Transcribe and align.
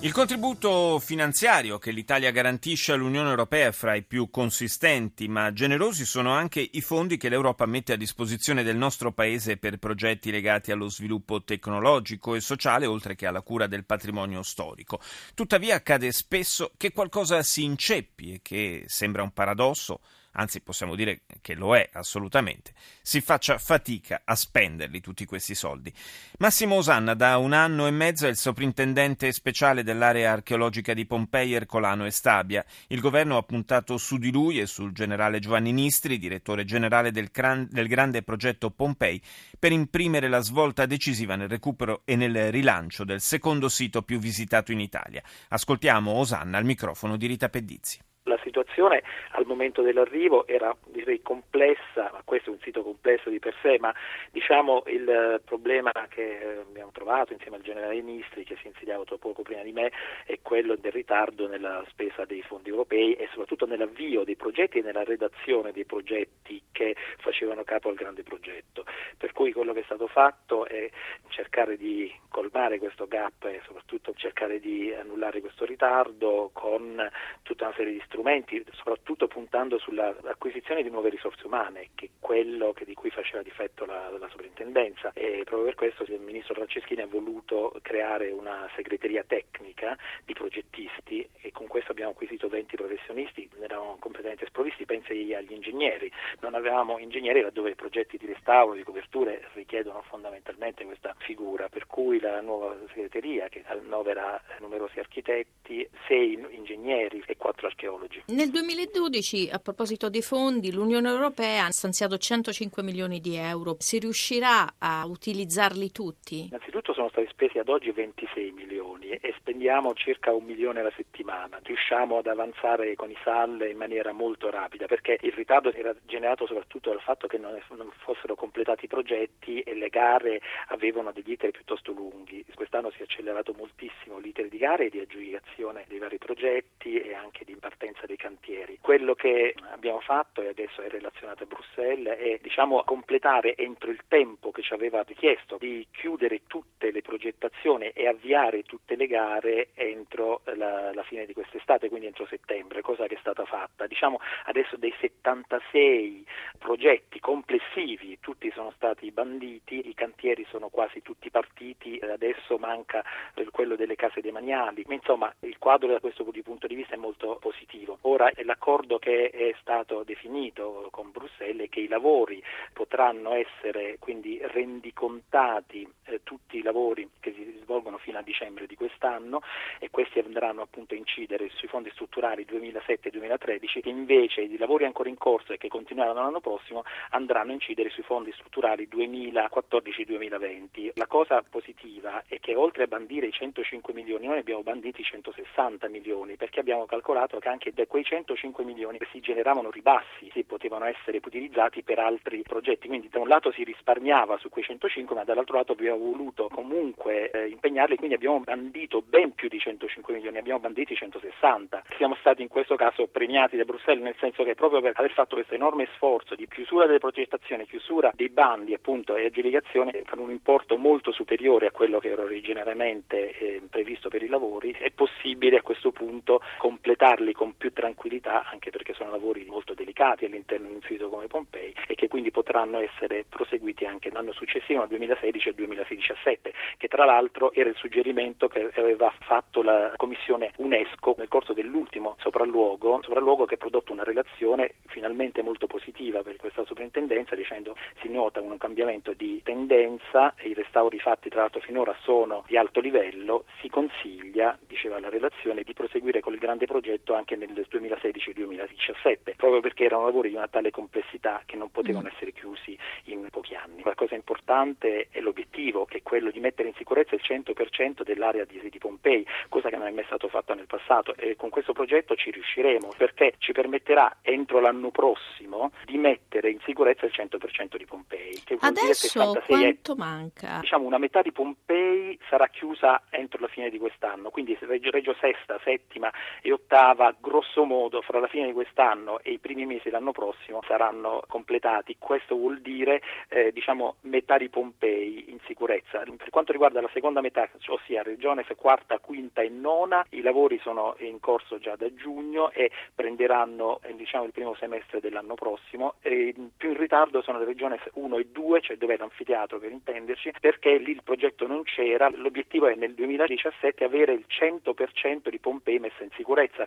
Il 0.00 0.12
contributo 0.12 1.00
finanziario 1.00 1.78
che 1.78 1.90
l'Italia 1.90 2.30
garantisce 2.30 2.92
all'Unione 2.92 3.30
Europea 3.30 3.66
è 3.66 3.72
fra 3.72 3.96
i 3.96 4.04
più 4.04 4.30
consistenti, 4.30 5.26
ma 5.26 5.52
generosi 5.52 6.04
sono 6.04 6.30
anche 6.30 6.66
i 6.70 6.80
fondi 6.82 7.16
che 7.16 7.28
l'Europa 7.28 7.66
mette 7.66 7.94
a 7.94 7.96
disposizione 7.96 8.62
del 8.62 8.76
nostro 8.76 9.10
Paese 9.10 9.56
per 9.56 9.78
progetti 9.78 10.30
legati 10.30 10.70
allo 10.70 10.88
sviluppo 10.88 11.42
tecnologico 11.42 12.36
e 12.36 12.40
sociale, 12.40 12.86
oltre 12.86 13.16
che 13.16 13.26
alla 13.26 13.42
cura 13.42 13.66
del 13.66 13.84
patrimonio 13.84 14.44
storico. 14.44 15.00
Tuttavia 15.34 15.74
accade 15.74 16.12
spesso 16.12 16.70
che 16.76 16.92
qualcosa 16.92 17.42
si 17.42 17.64
inceppi 17.64 18.34
e 18.34 18.40
che 18.40 18.84
sembra 18.86 19.24
un 19.24 19.32
paradosso 19.32 19.98
anzi 20.38 20.60
possiamo 20.62 20.94
dire 20.94 21.22
che 21.42 21.54
lo 21.54 21.76
è 21.76 21.88
assolutamente, 21.92 22.72
si 23.02 23.20
faccia 23.20 23.58
fatica 23.58 24.22
a 24.24 24.34
spenderli 24.34 25.00
tutti 25.00 25.24
questi 25.24 25.54
soldi. 25.54 25.92
Massimo 26.38 26.76
Osanna 26.76 27.14
da 27.14 27.36
un 27.38 27.52
anno 27.52 27.86
e 27.86 27.90
mezzo 27.90 28.26
è 28.26 28.30
il 28.30 28.36
soprintendente 28.36 29.30
speciale 29.32 29.82
dell'area 29.82 30.32
archeologica 30.32 30.94
di 30.94 31.06
Pompei, 31.06 31.54
Ercolano 31.54 32.06
e 32.06 32.10
Stabia. 32.10 32.64
Il 32.88 33.00
governo 33.00 33.36
ha 33.36 33.42
puntato 33.42 33.96
su 33.98 34.16
di 34.16 34.30
lui 34.30 34.60
e 34.60 34.66
sul 34.66 34.92
generale 34.92 35.40
Giovanni 35.40 35.72
Nistri, 35.72 36.18
direttore 36.18 36.64
generale 36.64 37.10
del, 37.10 37.30
cran- 37.30 37.68
del 37.70 37.88
grande 37.88 38.22
progetto 38.22 38.70
Pompei, 38.70 39.20
per 39.58 39.72
imprimere 39.72 40.28
la 40.28 40.40
svolta 40.40 40.86
decisiva 40.86 41.34
nel 41.34 41.48
recupero 41.48 42.02
e 42.04 42.14
nel 42.14 42.52
rilancio 42.52 43.04
del 43.04 43.20
secondo 43.20 43.68
sito 43.68 44.02
più 44.02 44.18
visitato 44.18 44.70
in 44.70 44.80
Italia. 44.80 45.22
Ascoltiamo 45.48 46.12
Osanna 46.12 46.58
al 46.58 46.64
microfono 46.64 47.16
di 47.16 47.26
Rita 47.26 47.48
Pedizzi 47.48 47.98
la 48.28 48.38
situazione 48.44 48.67
al 48.86 49.46
momento 49.46 49.82
dell'arrivo 49.82 50.46
era 50.46 50.74
direi 50.86 51.20
complessa, 51.22 52.10
ma 52.12 52.22
questo 52.24 52.50
è 52.50 52.52
un 52.52 52.60
sito 52.60 52.82
complesso 52.82 53.30
di 53.30 53.38
per 53.38 53.54
sé, 53.60 53.78
ma 53.78 53.94
diciamo 54.30 54.84
il 54.86 55.40
problema 55.44 55.92
che 56.08 56.58
abbiamo 56.60 56.90
trovato 56.92 57.32
insieme 57.32 57.56
al 57.56 57.62
generale 57.62 58.00
Ministri 58.00 58.44
che 58.44 58.56
si 58.56 58.64
è 58.64 58.68
insediato 58.68 59.18
poco 59.18 59.42
prima 59.42 59.62
di 59.62 59.72
me 59.72 59.90
è 60.24 60.38
quello 60.42 60.76
del 60.76 60.92
ritardo 60.92 61.48
nella 61.48 61.84
spesa 61.88 62.24
dei 62.24 62.42
fondi 62.42 62.70
europei 62.70 63.14
e 63.14 63.28
soprattutto 63.30 63.66
nell'avvio 63.66 64.24
dei 64.24 64.36
progetti 64.36 64.78
e 64.78 64.82
nella 64.82 65.04
redazione 65.04 65.72
dei 65.72 65.84
progetti 65.84 66.62
che 66.72 66.94
facevano 67.18 67.64
capo 67.64 67.88
al 67.88 67.94
grande 67.94 68.22
progetto. 68.22 68.84
Per 69.16 69.32
cui 69.32 69.52
quello 69.52 69.72
che 69.72 69.80
è 69.80 69.84
stato 69.84 70.06
fatto 70.06 70.66
è 70.66 70.88
cercare 71.28 71.76
di 71.76 72.12
colmare 72.28 72.78
questo 72.78 73.06
gap 73.06 73.44
e 73.44 73.60
soprattutto 73.64 74.12
cercare 74.14 74.60
di 74.60 74.92
annullare 74.92 75.40
questo 75.40 75.64
ritardo 75.64 76.50
con 76.52 77.08
tutta 77.42 77.66
una 77.66 77.74
serie 77.74 77.92
di 77.92 78.02
strumenti, 78.06 78.64
soprattutto 78.72 79.26
puntando 79.26 79.78
sull'acquisizione 79.78 80.82
di 80.82 80.90
nuove 80.90 81.08
risorse 81.08 81.46
umane, 81.46 81.90
che 81.94 82.06
è 82.06 82.08
quello 82.18 82.72
che, 82.72 82.84
di 82.84 82.94
cui 82.94 83.10
faceva 83.10 83.42
difetto 83.42 83.84
la, 83.84 84.10
la 84.18 84.28
sovrintendenza. 84.28 85.12
E 85.14 85.42
proprio 85.44 85.64
per 85.64 85.74
questo 85.74 86.04
il 86.04 86.20
ministro 86.20 86.54
Franceschini 86.54 87.02
ha 87.02 87.06
voluto 87.06 87.74
creare 87.82 88.30
una 88.30 88.68
segreteria 88.74 89.24
tecnica 89.26 89.96
di 90.24 90.32
progettisti 90.32 91.26
e 91.40 91.52
con 91.52 91.66
questo 91.66 91.92
abbiamo 91.92 92.12
acquisito 92.12 92.48
20 92.48 92.76
professionisti, 92.76 93.48
ne 93.58 93.64
eravamo 93.64 93.96
completamente 93.98 94.46
sprovvisti, 94.46 94.84
pensi 94.84 95.34
agli 95.34 95.52
ingegneri. 95.52 96.10
Non 96.40 96.54
avevamo 96.54 96.98
ingegneri 96.98 97.40
laddove 97.40 97.70
i 97.70 97.74
progetti 97.74 98.16
di 98.16 98.26
restauro, 98.26 98.74
di 98.74 98.82
coperture 98.82 99.48
richiedono 99.54 100.02
fondamentalmente 100.02 100.84
questa 100.84 101.14
figura, 101.18 101.68
per 101.68 101.86
cui 101.86 102.20
la 102.20 102.40
nuova 102.40 102.76
segreteria 102.88 103.48
che 103.48 103.64
annovera 103.66 104.40
numerosi 104.60 104.98
architetti, 104.98 105.88
6 106.06 106.46
ingegneri 106.50 107.22
e 107.26 107.36
4 107.36 107.66
archeologi. 107.66 108.22
Nel 108.26 108.50
2012, 108.58 109.50
a 109.52 109.60
proposito 109.60 110.10
dei 110.10 110.20
fondi, 110.20 110.72
l'Unione 110.72 111.08
Europea 111.08 111.66
ha 111.66 111.70
stanziato 111.70 112.18
105 112.18 112.82
milioni 112.82 113.20
di 113.20 113.36
euro. 113.36 113.76
Si 113.78 114.00
riuscirà 114.00 114.74
a 114.78 115.06
utilizzarli 115.06 115.92
tutti? 115.92 116.46
Innanzitutto 116.46 116.92
sono 116.92 117.08
stati 117.08 117.28
spesi 117.30 117.58
ad 117.58 117.68
oggi 117.68 117.92
26 117.92 118.50
milioni 118.50 119.10
e 119.10 119.32
spendiamo 119.38 119.94
circa 119.94 120.32
un 120.32 120.44
milione 120.44 120.80
alla 120.80 120.92
settimana. 120.94 121.60
Riusciamo 121.62 122.18
ad 122.18 122.26
avanzare 122.26 122.94
con 122.96 123.10
i 123.10 123.16
SAL 123.22 123.68
in 123.70 123.76
maniera 123.76 124.12
molto 124.12 124.50
rapida 124.50 124.86
perché 124.86 125.18
il 125.20 125.32
ritardo 125.32 125.72
era 125.72 125.94
generato 126.06 126.46
soprattutto 126.46 126.90
dal 126.90 127.00
fatto 127.00 127.26
che 127.26 127.38
non, 127.38 127.56
fossero 127.98 128.34
completati 128.34 128.86
i 128.86 128.88
progetti 128.88 129.60
e 129.60 129.74
le 129.74 129.88
gare 129.88 130.40
avevano 130.68 131.12
degli 131.12 131.30
iter 131.30 131.50
piuttosto 131.50 131.92
lunghi. 131.92 132.44
Quest'anno 132.54 132.90
si 132.90 133.00
è 133.00 133.02
accelerato 133.02 133.54
moltissimo 133.56 134.18
l'iter 134.18 134.48
di 134.48 134.58
gare 134.58 134.86
e 134.86 134.90
di 134.90 135.00
aggiudicazione 135.00 135.84
dei 135.88 135.98
vari 135.98 136.18
progetti 136.18 137.00
e 137.00 137.14
anche 137.14 137.44
di 137.44 137.56
partenza 137.56 138.06
dei 138.06 138.16
cantieri. 138.38 138.78
Quello 138.80 139.14
che 139.14 139.54
abbiamo 139.72 140.00
fatto 140.00 140.42
e 140.42 140.48
adesso 140.48 140.80
è 140.80 140.88
relazionato 140.88 141.42
a 141.42 141.46
Bruxelles 141.46 142.16
è 142.16 142.38
diciamo, 142.40 142.82
completare 142.84 143.56
entro 143.56 143.90
il 143.90 144.00
tempo 144.08 144.50
che 144.50 144.62
ci 144.62 144.72
aveva 144.72 145.02
richiesto 145.02 145.56
di 145.58 145.86
chiudere 145.90 146.42
tutte 146.46 146.90
le 146.90 147.02
progettazioni 147.02 147.90
e 147.90 148.06
avviare 148.06 148.62
tutte 148.62 148.96
le 148.96 149.06
gare 149.06 149.68
entro 149.74 150.40
la, 150.56 150.92
la 150.94 151.02
fine 151.02 151.26
di 151.26 151.34
quest'estate, 151.34 151.88
quindi 151.88 152.06
entro 152.06 152.26
settembre, 152.26 152.80
cosa 152.80 153.06
che 153.06 153.16
è 153.16 153.18
stata 153.20 153.44
fatta. 153.44 153.86
Diciamo 153.86 154.20
adesso 154.44 154.76
dei 154.76 154.94
76 154.98 156.24
progetti 156.58 157.20
complessivi, 157.20 158.18
tutti 158.20 158.50
sono 158.50 158.72
stati 158.76 159.10
banditi, 159.10 159.88
i 159.88 159.94
cantieri 159.94 160.44
sono 160.50 160.68
quasi 160.68 161.02
tutti 161.02 161.30
partiti, 161.30 161.98
adesso 162.02 162.58
manca 162.58 163.02
quello 163.50 163.76
delle 163.76 163.96
case 163.96 164.20
demaniali, 164.20 164.84
insomma 164.88 165.32
il 165.40 165.56
quadro 165.58 165.88
da 165.88 166.00
questo 166.00 166.24
punto 166.24 166.66
di 166.66 166.74
vista 166.74 166.94
è 166.94 166.98
molto 166.98 167.38
positivo. 167.40 167.98
Ora 168.02 168.30
l'accordo 168.44 168.98
che 168.98 169.30
è 169.30 169.54
stato 169.60 170.02
definito 170.04 170.88
con 170.90 171.10
Bruxelles 171.10 171.66
è 171.66 171.68
che 171.68 171.80
i 171.80 171.88
lavori 171.88 172.42
potranno 172.72 173.32
essere 173.32 173.96
quindi 173.98 174.38
rendicontati 174.42 175.88
eh, 176.04 176.20
tutti 176.22 176.58
i 176.58 176.62
lavori 176.62 177.08
che 177.20 177.32
si 177.32 177.58
svolgono 177.62 177.98
fino 177.98 178.18
a 178.18 178.22
dicembre 178.22 178.66
di 178.66 178.74
quest'anno 178.74 179.42
e 179.78 179.90
questi 179.90 180.18
andranno 180.18 180.62
appunto 180.62 180.94
a 180.94 180.96
incidere 180.96 181.50
sui 181.54 181.68
fondi 181.68 181.90
strutturali 181.90 182.46
2007-2013 182.48 183.80
che 183.80 183.88
invece 183.88 184.42
i 184.42 184.56
lavori 184.56 184.84
ancora 184.84 185.08
in 185.08 185.16
corso 185.16 185.52
e 185.52 185.58
che 185.58 185.68
continueranno 185.68 186.20
l'anno 186.20 186.40
prossimo 186.48 186.84
andranno 187.10 187.50
a 187.50 187.54
incidere 187.54 187.90
sui 187.90 188.02
fondi 188.02 188.32
strutturali 188.32 188.88
2014-2020. 188.90 190.92
La 190.94 191.06
cosa 191.06 191.44
positiva 191.48 192.24
è 192.26 192.40
che 192.40 192.54
oltre 192.54 192.84
a 192.84 192.86
bandire 192.86 193.26
i 193.26 193.32
105 193.32 193.92
milioni 193.92 194.26
noi 194.26 194.38
abbiamo 194.38 194.62
banditi 194.62 195.02
160 195.02 195.88
milioni 195.88 196.36
perché 196.36 196.60
abbiamo 196.60 196.86
calcolato 196.86 197.38
che 197.38 197.48
anche 197.48 197.72
da 197.74 197.84
quei 197.86 198.04
105 198.04 198.64
milioni 198.64 198.98
si 199.12 199.20
generavano 199.20 199.70
ribassi 199.70 200.30
che 200.32 200.44
potevano 200.44 200.86
essere 200.86 201.20
utilizzati 201.22 201.82
per 201.82 201.98
altri 201.98 202.40
progetti, 202.42 202.88
quindi 202.88 203.10
da 203.10 203.20
un 203.20 203.28
lato 203.28 203.52
si 203.52 203.64
risparmiava 203.64 204.38
su 204.38 204.48
quei 204.48 204.64
105 204.64 205.14
ma 205.14 205.24
dall'altro 205.24 205.56
lato 205.56 205.72
abbiamo 205.72 205.98
voluto 205.98 206.48
comunque 206.48 207.30
eh, 207.30 207.48
impegnarli, 207.48 207.96
quindi 207.96 208.14
abbiamo 208.14 208.40
bandito 208.40 209.02
ben 209.02 209.34
più 209.34 209.48
di 209.48 209.58
105 209.58 210.14
milioni, 210.14 210.38
abbiamo 210.38 210.60
banditi 210.60 210.94
160. 210.94 211.82
Siamo 211.96 212.16
stati 212.20 212.40
in 212.40 212.48
questo 212.48 212.76
caso 212.76 213.06
premiati 213.06 213.56
da 213.56 213.64
Bruxelles 213.64 214.02
nel 214.02 214.16
senso 214.18 214.44
che 214.44 214.54
proprio 214.54 214.80
per 214.80 214.92
aver 214.94 215.12
fatto 215.12 215.34
questo 215.34 215.54
enorme 215.54 215.88
sforzo 215.94 216.36
di 216.38 216.46
chiusura 216.46 216.86
delle 216.86 217.00
progettazioni, 217.00 217.66
chiusura 217.66 218.12
dei 218.14 218.28
bandi 218.28 218.72
appunto 218.72 219.16
e 219.16 219.26
aggiudicazione 219.26 220.04
con 220.08 220.20
un 220.20 220.30
importo 220.30 220.76
molto 220.76 221.10
superiore 221.10 221.66
a 221.66 221.72
quello 221.72 221.98
che 221.98 222.10
era 222.10 222.22
originariamente 222.22 223.36
eh, 223.36 223.62
previsto 223.68 224.08
per 224.08 224.22
i 224.22 224.28
lavori, 224.28 224.70
è 224.70 224.92
possibile 224.92 225.58
a 225.58 225.62
questo 225.62 225.90
punto 225.90 226.40
completarli 226.58 227.32
con 227.32 227.56
più 227.56 227.72
tranquillità 227.72 228.44
anche 228.44 228.70
perché 228.70 228.94
sono 228.94 229.10
lavori 229.10 229.46
molto 229.48 229.74
delicati 229.74 230.26
all'interno 230.26 230.68
di 230.68 230.74
un 230.74 230.82
sito 230.82 231.08
come 231.08 231.26
Pompei 231.26 231.74
e 231.88 231.96
che 231.96 232.06
quindi 232.06 232.30
potranno 232.30 232.78
essere 232.78 233.24
proseguiti 233.28 233.84
anche 233.84 234.10
l'anno 234.12 234.30
successivo, 234.30 234.78
nel 234.78 234.88
2016 234.90 235.48
e 235.48 235.54
2017, 235.54 236.52
che 236.76 236.86
tra 236.86 237.04
l'altro 237.04 237.52
era 237.52 237.68
il 237.68 237.74
suggerimento 237.74 238.46
che 238.46 238.70
aveva 238.76 239.12
fatto 239.22 239.60
la 239.60 239.92
Commissione 239.96 240.52
UNESCO 240.58 241.16
nel 241.18 241.26
corso 241.26 241.52
dell'ultimo 241.52 242.14
sopralluogo, 242.20 243.00
sopralluogo 243.02 243.44
che 243.44 243.54
ha 243.54 243.58
prodotto 243.58 243.92
una 243.92 244.04
relazione 244.04 244.74
finalmente 244.86 245.42
molto 245.42 245.66
positiva 245.66 246.22
per 246.28 246.36
questa 246.36 246.64
sovrintendenza 246.66 247.34
dicendo 247.34 247.74
si 248.02 248.10
nota 248.10 248.40
un 248.40 248.58
cambiamento 248.58 249.14
di 249.14 249.40
tendenza, 249.42 250.34
i 250.42 250.52
restauri 250.52 250.98
fatti 250.98 251.30
tra 251.30 251.40
l'altro 251.40 251.60
finora 251.60 251.96
sono 252.02 252.44
di 252.46 252.58
alto 252.58 252.80
livello, 252.80 253.44
si 253.60 253.70
consiglia, 253.70 254.58
diceva 254.66 255.00
la 255.00 255.08
relazione, 255.08 255.62
di 255.62 255.72
proseguire 255.72 256.20
con 256.20 256.34
il 256.34 256.38
grande 256.38 256.66
progetto 256.66 257.14
anche 257.14 257.34
nel 257.36 257.66
2016-2017, 257.70 259.36
proprio 259.36 259.60
perché 259.60 259.84
erano 259.84 260.04
lavori 260.04 260.28
di 260.28 260.34
una 260.34 260.48
tale 260.48 260.70
complessità 260.70 261.42
che 261.46 261.56
non 261.56 261.70
potevano 261.70 262.08
mm. 262.08 262.14
essere 262.14 262.32
chiusi 262.32 262.78
in 263.04 263.26
pochi 263.30 263.54
anni. 263.54 263.82
La 263.82 263.94
cosa 263.94 264.14
importante 264.14 265.08
è 265.10 265.20
l'obiettivo, 265.20 265.86
che 265.86 265.98
è 265.98 266.02
quello 266.02 266.30
di 266.30 266.40
mettere 266.40 266.68
in 266.68 266.74
sicurezza 266.74 267.14
il 267.14 267.22
100% 267.24 268.02
dell'area 268.02 268.44
di, 268.44 268.60
di 268.68 268.78
Pompei, 268.78 269.26
cosa 269.48 269.70
che 269.70 269.76
non 269.76 269.86
è 269.86 269.90
mai 269.92 270.04
stato 270.04 270.28
fatto 270.28 270.52
nel 270.52 270.66
passato 270.66 271.16
e 271.16 271.36
con 271.36 271.48
questo 271.48 271.72
progetto 271.72 272.14
ci 272.14 272.30
riusciremo 272.30 272.92
perché 272.96 273.34
ci 273.38 273.52
permetterà 273.52 274.18
entro 274.22 274.60
l'anno 274.60 274.90
prossimo 274.90 275.72
di 275.86 275.96
mettere 275.96 276.17
mettere 276.18 276.50
in 276.50 276.58
sicurezza 276.64 277.06
il 277.06 277.12
100% 277.14 277.76
di 277.76 277.84
Pompei. 277.86 278.42
Che 278.44 278.56
vuol 278.56 278.70
Adesso 278.70 278.84
dire 278.84 278.94
66 278.94 279.60
quanto 279.60 279.94
manca? 279.96 280.58
Diciamo 280.60 280.84
una 280.84 280.98
metà 280.98 281.22
di 281.22 281.32
Pompei 281.32 282.18
sarà 282.28 282.48
chiusa 282.48 283.02
entro 283.10 283.40
la 283.40 283.48
fine 283.48 283.70
di 283.70 283.78
quest'anno, 283.78 284.30
quindi 284.30 284.56
Reggio, 284.60 284.90
Reggio 284.90 285.16
Sesta, 285.20 285.58
Settima 285.62 286.10
e 286.42 286.52
Ottava, 286.52 287.14
grosso 287.18 287.64
modo, 287.64 288.02
fra 288.02 288.18
la 288.18 288.26
fine 288.26 288.46
di 288.46 288.52
quest'anno 288.52 289.20
e 289.20 289.32
i 289.32 289.38
primi 289.38 289.64
mesi 289.64 289.84
dell'anno 289.84 290.12
prossimo 290.12 290.60
saranno 290.66 291.22
completati. 291.28 291.96
Questo 291.98 292.36
vuol 292.36 292.60
dire 292.60 293.00
eh, 293.28 293.52
diciamo 293.52 293.96
metà 294.02 294.36
di 294.36 294.48
Pompei 294.48 295.30
in 295.30 295.38
sicurezza. 295.46 296.02
Per 296.04 296.30
quanto 296.30 296.52
riguarda 296.52 296.80
la 296.80 296.90
seconda 296.92 297.20
metà, 297.20 297.48
ossia 297.68 298.02
regione 298.02 298.44
quarta, 298.56 298.98
quinta 298.98 299.42
e 299.42 299.48
nona, 299.48 300.04
i 300.10 300.20
lavori 300.20 300.58
sono 300.62 300.96
in 300.98 301.20
corso 301.20 301.58
già 301.58 301.76
da 301.76 301.92
giugno 301.94 302.50
e 302.50 302.70
prenderanno 302.94 303.80
eh, 303.82 303.94
diciamo, 303.94 304.24
il 304.24 304.32
primo 304.32 304.54
semestre 304.56 305.00
dell'anno 305.00 305.34
prossimo. 305.34 305.94
E 306.08 306.34
più 306.56 306.70
in 306.70 306.78
ritardo 306.78 307.20
sono 307.20 307.38
le 307.38 307.44
regioni 307.44 307.76
1 307.92 308.16
e 308.16 308.28
2, 308.32 308.60
cioè 308.62 308.78
dove 308.78 308.94
è 308.94 308.96
l'anfiteatro 308.96 309.58
per 309.58 309.70
intenderci, 309.70 310.32
perché 310.40 310.78
lì 310.78 310.92
il 310.92 311.02
progetto 311.02 311.46
non 311.46 311.64
c'era. 311.64 312.08
L'obiettivo 312.08 312.66
è 312.66 312.74
nel 312.74 312.94
2017 312.94 313.84
avere 313.84 314.14
il 314.14 314.24
100% 314.26 315.28
di 315.28 315.38
Pompei 315.38 315.78
messa 315.78 316.02
in 316.02 316.10
sicurezza. 316.16 316.66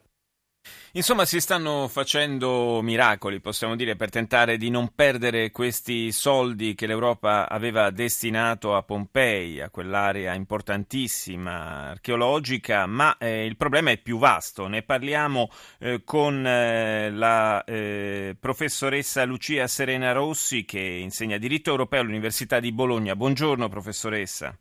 Insomma, 0.94 1.24
si 1.24 1.40
stanno 1.40 1.88
facendo 1.88 2.82
miracoli, 2.82 3.40
possiamo 3.40 3.78
dire, 3.78 3.96
per 3.96 4.10
tentare 4.10 4.58
di 4.58 4.70
non 4.70 4.94
perdere 4.94 5.50
questi 5.50 6.12
soldi 6.12 6.76
che 6.76 6.86
l'Europa 6.86 7.48
aveva 7.48 7.92
destinato 7.92 8.76
a 8.76 8.84
Pompei, 8.84 9.62
a 9.62 9.70
quell'area 9.70 10.34
importantissima 10.34 11.92
archeologica, 11.92 12.88
ma 12.88 13.16
eh, 13.18 13.46
il 13.46 13.56
problema 13.56 13.92
è 13.92 14.00
più 14.00 14.18
vasto. 14.18 14.68
Ne 14.68 14.82
parliamo 14.82 15.50
eh, 15.80 16.02
con 16.04 16.46
eh, 16.46 17.10
la 17.10 17.64
eh, 17.64 18.36
professoressa 18.38 19.24
Lucia 19.24 19.68
Serena 19.68 20.12
Rossi, 20.12 20.66
che 20.66 20.82
insegna 20.82 21.38
diritto 21.38 21.70
europeo 21.70 22.02
all'Università 22.02 22.60
di 22.60 22.74
Bologna. 22.74 23.16
Buongiorno, 23.16 23.70
professoressa. 23.70 24.54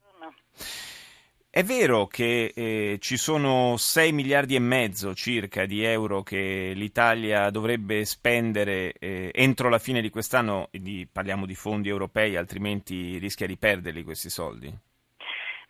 Buongiorno. 0.00 0.36
È 1.56 1.62
vero 1.62 2.08
che 2.08 2.52
eh, 2.52 2.98
ci 2.98 3.16
sono 3.16 3.76
6 3.76 4.10
miliardi 4.10 4.56
e 4.56 4.58
mezzo 4.58 5.14
circa 5.14 5.66
di 5.66 5.84
euro 5.84 6.24
che 6.24 6.72
l'Italia 6.74 7.48
dovrebbe 7.50 8.04
spendere 8.04 8.92
eh, 8.94 9.30
entro 9.32 9.68
la 9.68 9.78
fine 9.78 10.00
di 10.00 10.10
quest'anno, 10.10 10.68
di, 10.72 11.06
parliamo 11.06 11.46
di 11.46 11.54
fondi 11.54 11.88
europei, 11.88 12.34
altrimenti 12.34 13.18
rischia 13.18 13.46
di 13.46 13.56
perderli 13.56 14.02
questi 14.02 14.30
soldi? 14.30 14.76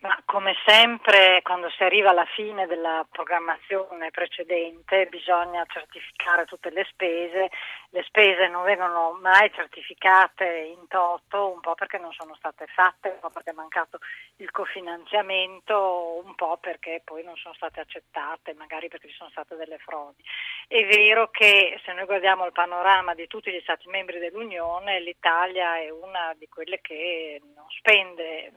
Ma 0.04 0.20
come 0.26 0.54
sempre 0.66 1.40
quando 1.40 1.70
si 1.70 1.82
arriva 1.82 2.10
alla 2.10 2.26
fine 2.26 2.66
della 2.66 3.06
programmazione 3.10 4.10
precedente 4.10 5.06
bisogna 5.06 5.64
certificare 5.66 6.44
tutte 6.44 6.68
le 6.68 6.84
spese, 6.90 7.48
le 7.88 8.02
spese 8.02 8.48
non 8.48 8.64
vengono 8.64 9.16
mai 9.22 9.50
certificate 9.54 10.44
in 10.44 10.86
toto, 10.88 11.50
un 11.54 11.60
po' 11.60 11.74
perché 11.74 11.96
non 11.96 12.12
sono 12.12 12.34
state 12.34 12.66
fatte, 12.66 13.08
un 13.08 13.20
po' 13.20 13.30
perché 13.30 13.52
è 13.52 13.54
mancato 13.54 13.98
il 14.36 14.50
cofinanziamento, 14.50 16.20
un 16.22 16.34
po' 16.34 16.58
perché 16.58 17.00
poi 17.02 17.24
non 17.24 17.36
sono 17.36 17.54
state 17.54 17.80
accettate, 17.80 18.52
magari 18.52 18.88
perché 18.88 19.08
ci 19.08 19.16
sono 19.16 19.30
state 19.30 19.56
delle 19.56 19.78
frodi. 19.78 20.22
È 20.68 20.84
vero 20.84 21.30
che 21.30 21.80
se 21.82 21.94
noi 21.94 22.04
guardiamo 22.04 22.44
il 22.44 22.52
panorama 22.52 23.14
di 23.14 23.26
tutti 23.26 23.50
gli 23.50 23.60
Stati 23.62 23.88
membri 23.88 24.18
dell'Unione, 24.18 25.00
l'Italia 25.00 25.78
è 25.78 25.88
una 25.88 26.34
di 26.36 26.46
quelle 26.46 26.80
che 26.82 27.40
non 27.54 27.64
spende 27.70 28.52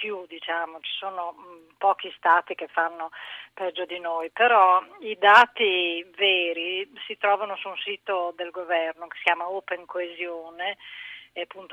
più, 0.00 0.24
diciamo, 0.26 0.80
ci 0.80 0.92
sono 0.98 1.34
mm, 1.36 1.68
pochi 1.76 2.10
stati 2.16 2.54
che 2.54 2.68
fanno 2.68 3.10
peggio 3.52 3.84
di 3.84 4.00
noi, 4.00 4.30
però 4.30 4.82
i 5.00 5.14
dati 5.18 6.02
veri 6.16 6.90
si 7.06 7.18
trovano 7.18 7.54
su 7.56 7.68
un 7.68 7.76
sito 7.76 8.32
del 8.34 8.50
governo 8.50 9.08
che 9.08 9.18
si 9.18 9.24
chiama 9.24 9.50
Open 9.50 9.84
Coesione 9.84 10.78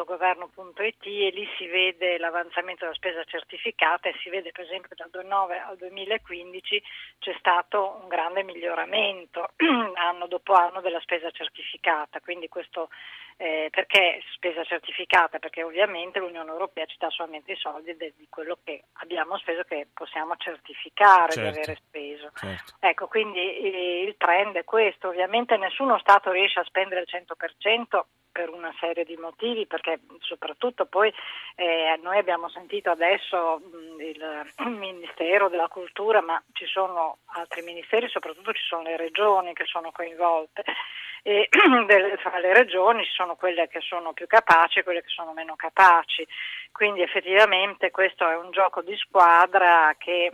governo.it 0.06 1.06
e 1.06 1.30
lì 1.30 1.48
si 1.58 1.68
vede 1.68 2.18
l'avanzamento 2.18 2.86
della 2.86 2.96
spesa 2.96 3.24
certificata 3.26 4.10
e 4.10 4.16
si 4.22 4.30
vede 4.30 4.52
per 4.52 4.66
esempio 4.66 4.96
dal 4.96 5.10
2009 5.10 5.60
al 5.60 5.78
2015 5.78 6.84
c'è 7.20 7.36
stato 7.38 8.00
un 8.02 8.08
grande 8.08 8.44
miglioramento 8.44 9.52
anno 9.96 10.28
dopo 10.28 10.54
anno 10.54 10.82
della 10.82 11.00
spesa 11.02 11.30
certificata, 11.32 12.20
quindi 12.20 12.48
questo 12.48 12.90
eh, 13.40 13.68
perché 13.70 14.24
spesa 14.34 14.64
certificata? 14.64 15.38
Perché 15.38 15.62
ovviamente 15.62 16.18
l'Unione 16.18 16.50
Europea 16.50 16.86
ci 16.86 16.98
dà 16.98 17.10
solamente 17.12 17.52
i 17.52 17.56
soldi 17.56 17.96
de, 17.96 18.14
di 18.18 18.26
quello 18.30 18.58
che 18.64 18.86
abbiamo 18.94 19.38
speso, 19.38 19.62
che 19.64 19.88
possiamo 19.94 20.36
certificare 20.38 21.34
certo, 21.34 21.42
di 21.42 21.48
avere 21.48 21.76
speso. 21.76 22.32
Certo. 22.34 22.74
Ecco, 22.80 23.08
quindi 23.08 23.40
eh, 23.40 24.04
il 24.08 24.16
trend 24.18 24.56
è 24.56 24.64
questo. 24.64 25.10
Ovviamente 25.10 25.56
nessuno 25.58 26.00
Stato 26.00 26.32
riesce 26.32 26.60
a 26.60 26.64
spendere 26.64 27.02
il 27.02 27.08
100% 27.08 28.02
per 28.38 28.50
una 28.52 28.72
serie 28.80 29.04
di 29.04 29.18
motivi, 29.18 29.66
perché 29.66 30.00
soprattutto 30.20 30.86
poi 30.86 31.12
eh, 31.56 32.00
noi 32.04 32.20
abbiamo 32.20 32.50
sentito 32.50 32.92
adesso 32.92 33.58
mh, 33.58 34.00
il 34.00 34.54
Ministero 34.78 35.50
della 35.50 35.68
Cultura, 35.68 36.22
ma 36.22 36.40
ci 36.54 36.68
sono 36.68 37.18
altri 37.34 37.64
ministeri, 37.64 38.08
soprattutto 38.10 38.54
ci 38.54 38.62
sono 38.62 38.84
le 38.84 38.96
regioni 38.96 39.54
che 39.54 39.66
sono 39.66 39.92
coinvolte 39.92 40.64
e 41.24 41.50
fra 42.22 42.38
le 42.38 42.54
regioni 42.54 43.04
ci 43.06 43.14
sono 43.14 43.36
quelle 43.36 43.68
che 43.68 43.80
sono 43.82 44.14
più 44.14 44.28
capaci 44.28 44.80
e 44.80 44.84
quelle 44.84 45.02
che 45.02 45.10
sono 45.10 45.34
meno 45.34 45.56
capaci. 45.56 46.28
Quindi 46.72 47.02
effettivamente 47.02 47.90
questo 47.90 48.30
è 48.30 48.36
un 48.36 48.52
gioco 48.52 48.84
di 48.84 48.96
squadra 48.98 49.96
che 49.98 50.32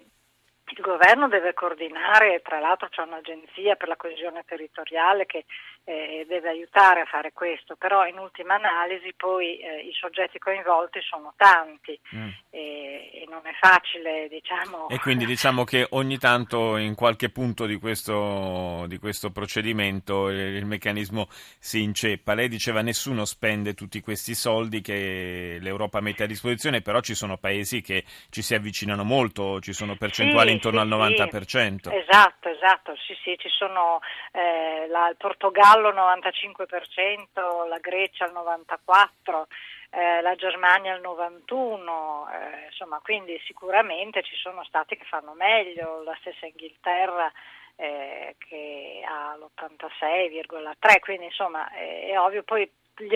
il 0.65 0.81
governo 0.81 1.27
deve 1.27 1.53
coordinare, 1.53 2.41
tra 2.41 2.59
l'altro 2.59 2.89
c'è 2.89 3.01
un'agenzia 3.01 3.75
per 3.75 3.87
la 3.87 3.95
coesione 3.95 4.43
territoriale 4.45 5.25
che 5.25 5.45
eh, 5.85 6.25
deve 6.27 6.49
aiutare 6.49 7.01
a 7.01 7.05
fare 7.05 7.33
questo, 7.33 7.75
però 7.75 8.05
in 8.05 8.17
ultima 8.17 8.55
analisi 8.55 9.13
poi 9.15 9.57
eh, 9.57 9.81
i 9.81 9.91
soggetti 9.93 10.39
coinvolti 10.39 11.01
sono 11.01 11.33
tanti 11.35 11.99
mm. 12.15 12.29
e, 12.49 13.09
e, 13.13 13.25
non 13.27 13.41
è 13.43 13.53
facile 13.59 14.27
diciamo... 14.29 14.87
E 14.87 14.99
quindi 14.99 15.25
diciamo 15.25 15.63
che 15.65 15.87
ogni 15.91 16.17
tanto 16.17 16.77
in 16.77 16.95
qualche 16.95 17.29
punto 17.29 17.65
di 17.65 17.77
questo, 17.77 18.85
di 18.87 18.97
questo 18.97 19.31
procedimento 19.31 20.29
il, 20.29 20.55
il 20.55 20.65
meccanismo 20.65 21.27
si 21.59 21.81
inceppa. 21.81 22.33
Lei 22.33 22.47
diceva 22.47 22.81
nessuno 22.81 23.25
spende 23.25 23.73
tutti 23.73 23.99
questi 23.99 24.35
soldi 24.35 24.79
che 24.79 25.57
l'Europa 25.59 25.99
mette 25.99 26.23
a 26.23 26.27
disposizione, 26.27 26.81
però 26.81 27.01
ci 27.01 27.13
sono 27.13 27.37
paesi 27.37 27.81
che 27.81 28.05
ci 28.29 28.41
si 28.41 28.55
avvicinano 28.55 29.03
molto, 29.03 29.59
ci 29.59 29.73
sono 29.73 29.95
percentuali 29.97 30.49
sì, 30.49 30.55
intorno 30.55 30.85
sì, 30.85 30.91
al 30.91 31.27
90%. 31.27 31.89
Sì. 31.89 31.95
Esatto, 31.95 32.47
esatto, 32.49 32.95
sì 33.05 33.13
sì, 33.21 33.35
ci 33.37 33.49
sono 33.49 33.99
eh, 34.31 34.87
la, 34.87 35.09
il 35.09 35.15
Portogallo 35.17 35.72
Gallo 35.73 35.91
95%, 35.91 37.67
la 37.67 37.79
Grecia 37.79 38.25
al 38.25 38.31
94%, 38.31 39.47
eh, 39.89 40.21
la 40.21 40.35
Germania 40.35 40.93
al 40.93 41.01
91%, 41.01 42.27
eh, 42.29 42.65
insomma 42.67 42.99
quindi 43.01 43.41
sicuramente 43.43 44.21
ci 44.21 44.35
sono 44.35 44.63
stati 44.65 44.95
che 44.95 45.05
fanno 45.05 45.33
meglio, 45.33 46.03
la 46.03 46.15
stessa 46.19 46.45
Inghilterra 46.45 47.31
eh, 47.75 48.35
che 48.37 49.01
ha 49.03 49.35
l'86,3%, 49.35 50.99
quindi 50.99 51.25
insomma 51.25 51.67
è 51.71 52.19
ovvio 52.19 52.43
poi 52.43 52.69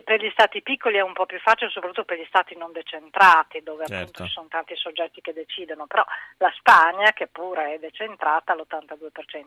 per 0.03 0.21
gli 0.21 0.29
stati 0.31 0.61
piccoli 0.61 0.97
è 0.97 1.01
un 1.01 1.13
po' 1.13 1.25
più 1.25 1.39
facile, 1.39 1.69
soprattutto 1.69 2.05
per 2.05 2.19
gli 2.19 2.25
stati 2.27 2.55
non 2.55 2.71
decentrati, 2.71 3.61
dove 3.61 3.85
certo. 3.85 4.01
appunto 4.01 4.25
ci 4.25 4.31
sono 4.31 4.47
tanti 4.49 4.75
soggetti 4.75 5.21
che 5.21 5.33
decidono, 5.33 5.85
però 5.85 6.03
la 6.37 6.51
Spagna, 6.57 7.11
che 7.13 7.27
pure 7.27 7.75
è 7.75 7.79
decentrata, 7.79 8.53
all'82%. 8.53 9.45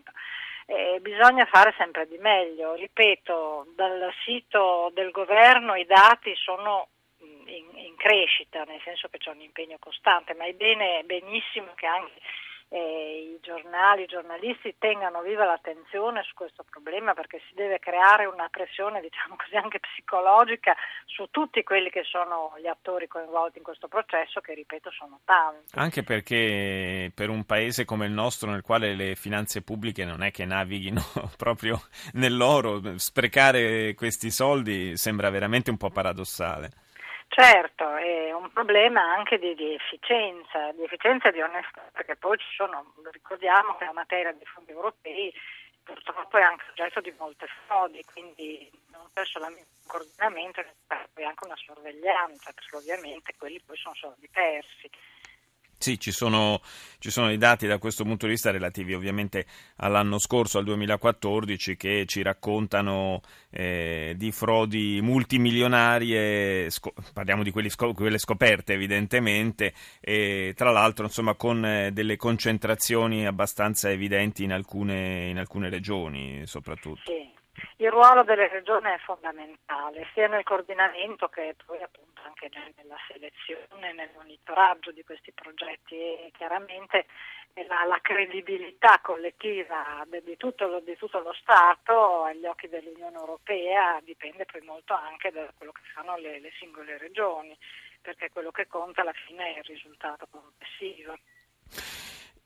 Eh, 0.67 0.99
bisogna 1.01 1.47
fare 1.47 1.75
sempre 1.77 2.07
di 2.07 2.17
meglio. 2.19 2.75
Ripeto, 2.75 3.73
dal 3.75 4.13
sito 4.25 4.91
del 4.95 5.11
governo 5.11 5.75
i 5.75 5.85
dati 5.85 6.33
sono 6.37 6.89
in, 7.19 7.67
in 7.75 7.97
crescita, 7.97 8.63
nel 8.65 8.81
senso 8.85 9.09
che 9.09 9.19
c'è 9.19 9.31
un 9.31 9.41
impegno 9.41 9.77
costante, 9.81 10.35
ma 10.35 10.45
è 10.45 10.53
bene, 10.53 11.03
benissimo 11.05 11.73
che 11.75 11.87
anche 11.87 12.21
eh, 12.73 13.35
i 13.35 13.39
giornali, 13.43 14.03
i 14.03 14.07
giornalisti 14.07 14.77
tengano 14.79 15.23
viva 15.23 15.45
l'attenzione 15.45 16.23
su 16.23 16.35
questo 16.35 16.65
problema 16.71 17.15
perché 17.15 17.41
si 17.49 17.55
deve 17.55 17.81
creare 17.81 18.27
una 18.27 18.49
pressione, 18.49 19.01
diciamo 19.01 19.35
così, 19.37 19.57
anche 19.57 19.81
psicologica 19.81 20.77
su 21.05 21.27
tutti 21.31 21.65
quelli 21.65 21.91
che 21.91 22.05
sono 22.05 22.55
gli 22.61 22.69
attori 22.69 23.09
coinvolti 23.09 23.59
in 23.59 23.65
questo 23.65 23.89
processo, 23.89 24.41
che 24.41 24.55
ripeto 24.55 24.91
sono 24.93 25.19
tanti. 25.25 25.75
Anche 25.75 26.05
perché 26.05 27.11
per 27.13 27.29
un 27.29 27.45
paese 27.45 27.85
come 27.85 28.07
il 28.07 28.13
nostro, 28.13 28.51
nel 28.51 28.63
quale 28.63 28.95
le 28.95 29.17
finanze 29.17 29.63
pubbliche 29.63 30.05
non 30.05 30.23
è 30.23 30.31
che 30.31 30.45
navighino 30.45 31.03
proprio 31.37 31.81
nell'oro, 32.13 32.99
sprecare 32.99 33.95
questi 33.95 34.31
soldi 34.31 34.97
sembra 34.97 35.29
veramente 35.29 35.71
un 35.71 35.77
po' 35.77 35.91
paradossale. 35.91 36.71
Certo, 37.33 37.95
è 37.95 38.33
un 38.33 38.51
problema 38.51 39.15
anche 39.15 39.39
di, 39.39 39.55
di, 39.55 39.75
efficienza, 39.75 40.73
di 40.73 40.83
efficienza 40.83 41.29
e 41.29 41.33
di 41.33 41.41
onestà, 41.41 41.81
perché 41.93 42.17
poi 42.17 42.37
ci 42.37 42.49
sono, 42.57 42.93
ricordiamo 43.13 43.77
che 43.77 43.85
la 43.85 43.93
materia 43.93 44.33
dei 44.33 44.45
fondi 44.47 44.73
europei 44.73 45.33
purtroppo 45.85 46.39
è 46.39 46.43
anche 46.43 46.65
oggetto 46.71 47.01
di 47.01 47.15
molte 47.17 47.47
frodi, 47.67 48.05
quindi 48.13 48.69
non 48.91 49.07
c'è 49.15 49.25
solamente 49.25 49.69
un 49.85 49.87
coordinamento, 49.87 50.65
ma 50.89 50.97
anche 51.25 51.45
una 51.45 51.57
sorveglianza, 51.57 52.51
perché 52.53 52.77
ovviamente 52.77 53.35
quelli 53.39 53.61
poi 53.65 53.77
sono 53.77 53.95
soldi 53.95 54.29
persi. 54.29 54.91
Sì, 55.81 55.99
ci 55.99 56.13
sono, 56.13 56.61
ci 56.99 57.11
sono, 57.11 57.33
i 57.33 57.39
dati 57.39 57.67
da 57.67 57.79
questo 57.79 58.05
punto 58.05 58.27
di 58.27 58.33
vista 58.33 58.51
relativi 58.51 58.93
ovviamente 58.93 59.47
all'anno 59.77 60.19
scorso, 60.19 60.59
al 60.59 60.65
2014, 60.65 61.75
che 61.75 62.05
ci 62.07 62.21
raccontano 62.21 63.23
eh, 63.49 64.13
di 64.15 64.31
frodi 64.31 65.01
multimilionarie, 65.01 66.69
sco- 66.69 66.93
parliamo 67.15 67.43
di 67.43 67.51
sco- 67.71 67.95
quelle 67.95 68.19
scoperte 68.19 68.75
evidentemente, 68.75 69.73
e 70.01 70.53
tra 70.55 70.71
l'altro 70.71 71.07
insomma, 71.07 71.33
con 71.33 71.65
eh, 71.65 71.93
delle 71.93 72.17
concentrazioni 72.17 73.27
abbastanza 73.27 73.89
evidenti 73.89 74.45
in 74.45 74.53
alcune, 74.53 75.29
in 75.31 75.39
alcune 75.39 75.71
regioni 75.71 76.43
soprattutto. 76.45 77.11
Sì. 77.11 77.40
Il 77.77 77.91
ruolo 77.91 78.23
delle 78.23 78.49
regioni 78.49 78.91
è 78.91 78.99
fondamentale, 78.99 80.07
sia 80.13 80.29
nel 80.29 80.45
coordinamento 80.45 81.29
che 81.29 81.57
poi 81.65 81.81
appunto 81.83 82.21
anche 82.25 82.51
nella 82.77 82.97
selezione, 83.09 83.93
nel 83.93 84.11
monitoraggio 84.15 84.91
di 84.93 85.03
questi 85.03 85.33
progetti 85.33 85.97
e 85.97 86.31
chiaramente 86.37 87.07
la, 87.67 87.85
la 87.85 87.99
credibilità 88.01 89.01
collettiva 89.01 90.05
di, 90.07 90.23
di, 90.23 90.37
tutto 90.37 90.67
lo, 90.67 90.81
di, 90.81 90.97
tutto 90.97 91.21
lo, 91.21 91.33
Stato 91.33 92.25
agli 92.25 92.47
occhi 92.47 92.69
dell'Unione 92.69 93.17
Europea 93.17 94.01
dipende 94.03 94.45
poi 94.45 94.61
molto 94.63 94.95
anche 94.95 95.31
da 95.31 95.51
quello 95.57 95.73
che 95.73 95.83
fanno 95.95 96.17
le, 96.17 96.41
le 96.41 96.53
singole 96.59 96.99
regioni, 96.99 97.57
perché 98.01 98.31
quello 98.31 98.51
che 98.51 98.67
conta 98.67 99.01
alla 99.01 99.13
fine 99.13 99.55
è 99.55 99.59
il 99.59 99.65
risultato 99.65 100.27
complessivo. 100.31 101.17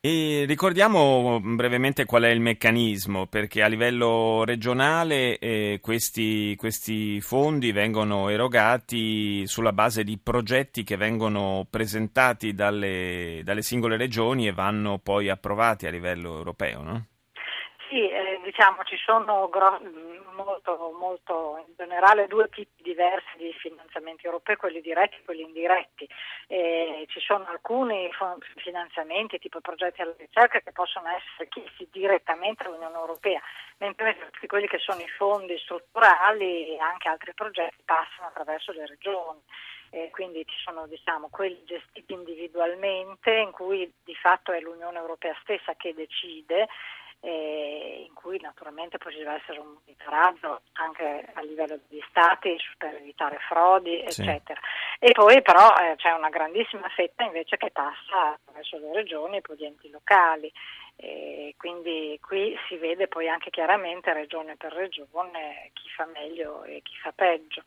E 0.06 0.44
ricordiamo 0.46 1.40
brevemente 1.40 2.04
qual 2.04 2.24
è 2.24 2.28
il 2.28 2.38
meccanismo, 2.38 3.26
perché 3.26 3.62
a 3.62 3.68
livello 3.68 4.44
regionale 4.44 5.38
eh, 5.38 5.78
questi, 5.80 6.54
questi, 6.56 7.22
fondi 7.22 7.72
vengono 7.72 8.28
erogati 8.28 9.46
sulla 9.46 9.72
base 9.72 10.04
di 10.04 10.18
progetti 10.22 10.84
che 10.84 10.98
vengono 10.98 11.66
presentati 11.70 12.52
dalle, 12.52 13.40
dalle 13.44 13.62
singole 13.62 13.96
regioni 13.96 14.46
e 14.46 14.52
vanno 14.52 14.98
poi 14.98 15.30
approvati 15.30 15.86
a 15.86 15.90
livello 15.90 16.36
europeo, 16.36 16.82
no? 16.82 17.06
Sì, 17.88 18.06
eh, 18.06 18.23
diciamo 18.44 18.84
ci 18.84 18.96
sono 18.96 19.48
gro- 19.48 19.80
molto, 20.34 20.94
molto, 20.98 21.64
in 21.66 21.74
generale 21.76 22.28
due 22.28 22.48
tipi 22.50 22.82
diversi 22.82 23.36
di 23.36 23.52
finanziamenti 23.54 24.26
europei, 24.26 24.56
quelli 24.56 24.80
diretti 24.80 25.16
e 25.16 25.24
quelli 25.24 25.42
indiretti. 25.42 26.08
Eh, 26.46 27.06
ci 27.08 27.20
sono 27.20 27.46
alcuni 27.46 28.08
finanziamenti 28.56 29.38
tipo 29.38 29.60
progetti 29.60 30.02
alla 30.02 30.14
ricerca 30.16 30.60
che 30.60 30.72
possono 30.72 31.08
essere 31.08 31.48
chiesti 31.48 31.88
direttamente 31.90 32.64
all'Unione 32.64 32.96
Europea, 32.96 33.40
mentre 33.78 34.16
tutti 34.30 34.46
quelli 34.46 34.68
che 34.68 34.78
sono 34.78 35.00
i 35.00 35.08
fondi 35.08 35.58
strutturali 35.58 36.76
e 36.76 36.78
anche 36.78 37.08
altri 37.08 37.32
progetti 37.34 37.82
passano 37.84 38.28
attraverso 38.28 38.72
le 38.72 38.86
regioni. 38.86 39.40
Eh, 39.90 40.10
quindi 40.10 40.44
ci 40.44 40.56
sono 40.64 40.88
diciamo, 40.88 41.28
quelli 41.30 41.62
gestiti 41.64 42.12
individualmente 42.12 43.30
in 43.30 43.52
cui 43.52 43.90
di 44.02 44.14
fatto 44.16 44.50
è 44.50 44.58
l'Unione 44.58 44.98
Europea 44.98 45.36
stessa 45.42 45.74
che 45.76 45.94
decide 45.94 46.66
eh, 47.24 48.04
in 48.06 48.12
cui 48.12 48.38
naturalmente 48.40 48.98
poi 48.98 49.12
ci 49.12 49.18
deve 49.18 49.40
essere 49.40 49.58
un 49.58 49.72
monitoraggio 49.72 50.60
anche 50.74 51.26
a 51.32 51.40
livello 51.40 51.80
degli 51.88 52.02
stati 52.08 52.54
per 52.76 52.94
evitare 52.96 53.38
frodi, 53.48 54.00
eccetera. 54.00 54.60
Sì. 54.98 55.06
E 55.06 55.12
poi 55.12 55.40
però 55.40 55.74
eh, 55.76 55.96
c'è 55.96 56.12
una 56.12 56.28
grandissima 56.28 56.88
fetta 56.90 57.24
invece 57.24 57.56
che 57.56 57.70
passa 57.70 58.34
attraverso 58.34 58.78
le 58.78 58.92
regioni 58.92 59.38
e 59.38 59.40
poi 59.40 59.56
gli 59.56 59.64
enti 59.64 59.90
locali. 59.90 60.52
E 60.96 61.54
quindi 61.56 62.18
qui 62.20 62.56
si 62.68 62.76
vede 62.76 63.08
poi 63.08 63.28
anche 63.28 63.50
chiaramente 63.50 64.12
regione 64.12 64.56
per 64.56 64.72
regione 64.72 65.70
chi 65.72 65.88
fa 65.88 66.06
meglio 66.06 66.62
e 66.64 66.82
chi 66.82 66.94
fa 66.96 67.10
peggio. 67.12 67.64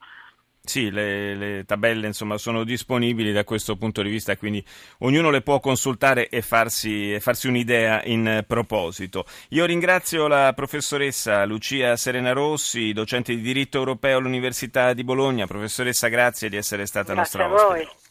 Sì, 0.67 0.91
le, 0.91 1.33
le, 1.35 1.63
tabelle 1.65 2.07
insomma, 2.07 2.37
sono 2.37 2.65
disponibili 2.65 3.31
da 3.31 3.45
questo 3.45 3.77
punto 3.77 4.01
di 4.01 4.09
vista, 4.09 4.35
quindi 4.35 4.63
ognuno 4.99 5.29
le 5.29 5.41
può 5.41 5.61
consultare 5.61 6.27
e 6.27 6.41
farsi, 6.41 7.13
e 7.13 7.21
farsi, 7.21 7.47
un'idea 7.47 8.03
in 8.03 8.43
proposito. 8.45 9.25
Io 9.49 9.63
ringrazio 9.63 10.27
la 10.27 10.51
professoressa 10.53 11.45
Lucia 11.45 11.95
Serena 11.95 12.33
Rossi, 12.33 12.91
docente 12.91 13.33
di 13.33 13.41
diritto 13.41 13.77
europeo 13.77 14.17
all'Università 14.17 14.91
di 14.91 15.05
Bologna. 15.05 15.47
Professoressa, 15.47 16.09
grazie 16.09 16.49
di 16.49 16.57
essere 16.57 16.85
stata 16.85 17.13
grazie 17.13 17.39
nostra 17.39 17.53
ospite. 17.53 18.06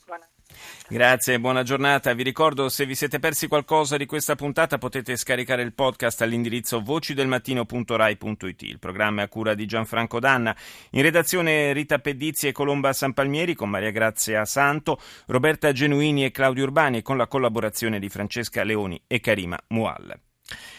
Grazie 0.89 1.41
buona 1.41 1.65
giornata. 1.65 2.15
Vi 2.15 2.23
ricordo 2.23 2.69
se 2.69 2.87
vi 2.87 2.95
siete 2.95 3.19
persi 3.19 3.49
qualcosa 3.49 3.97
di 3.97 4.07
questa 4.07 4.37
puntata 4.37 4.79
potete 4.79 5.17
scaricare 5.17 5.63
il 5.63 5.73
podcast 5.73 6.23
all'indirizzo 6.23 6.81
vocidelmattino.rai.it. 6.81 8.63
Il 8.63 8.79
programma 8.79 9.23
è 9.23 9.25
a 9.25 9.29
cura 9.29 9.55
di 9.55 9.67
Gianfranco 9.67 10.21
Danna. 10.21 10.55
In 10.91 11.03
redazione 11.03 11.73
Rita 11.73 11.99
Pedizzi 11.99 12.47
e 12.47 12.53
Colomba 12.53 12.93
Sanpalmieri 12.93 13.57
con 13.57 13.69
Maria 13.69 13.91
Grazia 13.91 14.45
Santo, 14.45 15.01
Roberta 15.27 15.73
Genuini 15.73 16.25
e 16.25 16.31
Claudio 16.31 16.63
Urbani 16.63 16.99
e 16.99 17.03
con 17.03 17.17
la 17.17 17.27
collaborazione 17.27 17.99
di 17.99 18.09
Francesca 18.09 18.63
Leoni 18.63 19.03
e 19.09 19.19
Karima 19.19 19.59
Mual. 19.71 20.17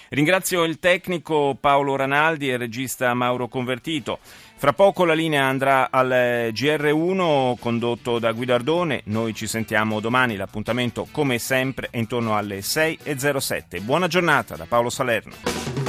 Ringrazio 0.09 0.63
il 0.63 0.79
tecnico 0.79 1.57
Paolo 1.59 1.95
Ranaldi 1.95 2.49
e 2.49 2.53
il 2.53 2.59
regista 2.59 3.13
Mauro 3.13 3.47
Convertito. 3.47 4.19
Fra 4.55 4.73
poco 4.73 5.05
la 5.05 5.13
linea 5.13 5.45
andrà 5.45 5.89
al 5.91 6.49
GR1 6.51 7.59
condotto 7.59 8.17
da 8.17 8.31
Guidardone. 8.31 9.01
Noi 9.05 9.33
ci 9.33 9.47
sentiamo 9.47 9.99
domani. 9.99 10.35
L'appuntamento, 10.35 11.07
come 11.11 11.37
sempre, 11.39 11.89
è 11.91 11.97
intorno 11.97 12.35
alle 12.35 12.59
6.07. 12.59 13.81
Buona 13.81 14.07
giornata 14.07 14.55
da 14.55 14.65
Paolo 14.65 14.89
Salerno. 14.89 15.86